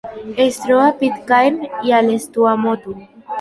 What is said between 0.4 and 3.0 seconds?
Es troba a Pitcairn i a les Tuamotu.